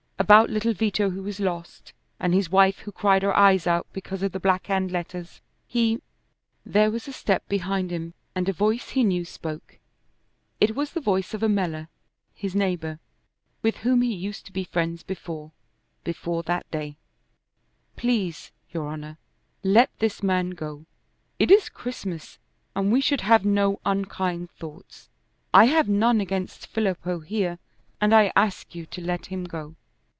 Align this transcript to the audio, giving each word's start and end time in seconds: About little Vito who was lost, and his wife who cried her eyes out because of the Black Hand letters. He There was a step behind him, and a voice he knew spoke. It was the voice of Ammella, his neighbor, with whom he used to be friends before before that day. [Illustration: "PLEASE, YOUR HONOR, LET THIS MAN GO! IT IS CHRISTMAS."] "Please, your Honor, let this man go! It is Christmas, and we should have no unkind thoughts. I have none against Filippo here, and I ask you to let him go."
About 0.19 0.51
little 0.51 0.71
Vito 0.73 1.09
who 1.09 1.23
was 1.23 1.39
lost, 1.39 1.93
and 2.19 2.31
his 2.31 2.51
wife 2.51 2.77
who 2.81 2.91
cried 2.91 3.23
her 3.23 3.35
eyes 3.35 3.65
out 3.65 3.87
because 3.91 4.21
of 4.21 4.31
the 4.33 4.39
Black 4.39 4.67
Hand 4.67 4.91
letters. 4.91 5.41
He 5.67 5.99
There 6.63 6.91
was 6.91 7.07
a 7.07 7.11
step 7.11 7.49
behind 7.49 7.89
him, 7.91 8.13
and 8.35 8.47
a 8.47 8.53
voice 8.53 8.89
he 8.89 9.03
knew 9.03 9.25
spoke. 9.25 9.79
It 10.59 10.75
was 10.75 10.93
the 10.93 11.01
voice 11.01 11.33
of 11.33 11.41
Ammella, 11.41 11.89
his 12.35 12.53
neighbor, 12.55 12.99
with 13.63 13.77
whom 13.77 14.03
he 14.03 14.13
used 14.13 14.45
to 14.45 14.51
be 14.53 14.63
friends 14.63 15.01
before 15.01 15.53
before 16.03 16.43
that 16.43 16.69
day. 16.69 16.97
[Illustration: 17.87 17.93
"PLEASE, 17.97 18.51
YOUR 18.73 18.87
HONOR, 18.89 19.17
LET 19.63 19.89
THIS 19.97 20.21
MAN 20.21 20.51
GO! 20.51 20.85
IT 21.39 21.49
IS 21.49 21.67
CHRISTMAS."] 21.69 22.37
"Please, 22.37 22.37
your 22.37 22.77
Honor, 22.77 22.77
let 22.77 22.77
this 22.77 22.77
man 22.77 22.79
go! 22.79 22.81
It 22.83 22.85
is 22.85 22.85
Christmas, 22.85 22.89
and 22.89 22.91
we 22.91 23.01
should 23.01 23.21
have 23.21 23.43
no 23.43 23.79
unkind 23.83 24.51
thoughts. 24.51 25.09
I 25.51 25.65
have 25.65 25.89
none 25.89 26.21
against 26.21 26.67
Filippo 26.67 27.21
here, 27.21 27.57
and 27.99 28.13
I 28.13 28.31
ask 28.35 28.75
you 28.75 28.85
to 28.85 29.01
let 29.01 29.25
him 29.25 29.45
go." 29.45 29.75